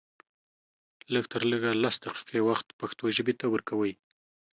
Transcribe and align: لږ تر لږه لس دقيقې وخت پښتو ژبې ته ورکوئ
لږ 1.13 1.25
تر 1.33 1.41
لږه 1.51 1.71
لس 1.83 1.95
دقيقې 2.05 2.39
وخت 2.49 2.67
پښتو 2.79 3.03
ژبې 3.15 3.33
ته 3.39 3.45
ورکوئ 3.53 3.93